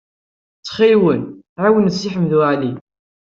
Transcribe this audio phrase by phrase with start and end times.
[0.59, 1.21] Ttxil-wen,
[1.61, 2.71] ɛawnem Si Ḥmed Waɛli.